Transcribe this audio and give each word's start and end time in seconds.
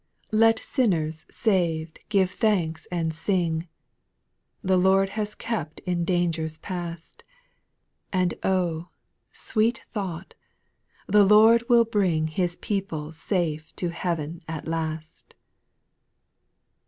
3. 0.31 0.39
Let 0.39 0.57
sinners 0.57 1.27
sav'd 1.29 1.99
give 2.09 2.31
thanks 2.31 2.87
and 2.91 3.13
sing,— 3.13 3.67
The 4.63 4.75
Lord 4.77 5.09
has 5.09 5.35
kept 5.35 5.79
in 5.81 6.05
dangers 6.05 6.57
past; 6.57 7.23
And 8.11 8.33
oh 8.41 8.87
I 8.89 8.89
sweet 9.31 9.83
thought, 9.93 10.33
the 11.05 11.23
Lord 11.23 11.69
will 11.69 11.85
bring 11.85 12.25
His 12.29 12.55
people 12.55 13.11
safe 13.11 13.75
to 13.75 13.89
heav'n 13.89 14.41
at 14.47 14.67
last. 14.67 15.35